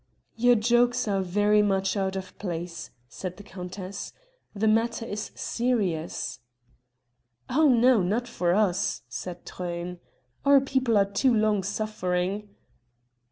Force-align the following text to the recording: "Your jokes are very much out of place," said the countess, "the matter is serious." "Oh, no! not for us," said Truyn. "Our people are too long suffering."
"Your 0.35 0.55
jokes 0.55 1.07
are 1.07 1.21
very 1.21 1.61
much 1.61 1.95
out 1.95 2.15
of 2.15 2.35
place," 2.39 2.89
said 3.07 3.37
the 3.37 3.43
countess, 3.43 4.13
"the 4.55 4.67
matter 4.67 5.05
is 5.05 5.29
serious." 5.35 6.39
"Oh, 7.51 7.69
no! 7.69 8.01
not 8.01 8.27
for 8.27 8.51
us," 8.55 9.03
said 9.07 9.45
Truyn. 9.45 9.99
"Our 10.43 10.59
people 10.59 10.97
are 10.97 11.05
too 11.05 11.31
long 11.31 11.61
suffering." 11.61 12.49